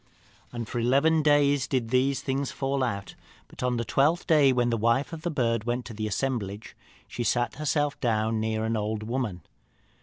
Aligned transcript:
"And 0.51 0.67
for 0.67 0.79
eleven 0.79 1.21
days 1.21 1.67
did 1.67 1.89
these 1.89 2.23
things 2.23 2.49
so 2.49 2.55
fall 2.55 2.81
out. 2.83 3.13
But 3.47 3.61
on 3.61 3.77
the 3.77 3.85
twelfth 3.85 4.25
day, 4.25 4.51
when 4.51 4.71
the 4.71 4.75
wife 4.77 5.13
of 5.13 5.21
the 5.21 5.29
bird 5.29 5.65
went 5.65 5.85
to 5.85 5.93
the 5.93 6.07
assemblage, 6.07 6.75
she 7.07 7.23
sat 7.23 7.57
herself 7.57 7.99
down 7.99 8.39
near 8.39 8.65
an 8.65 8.75
old 8.75 9.03
woman. 9.03 9.41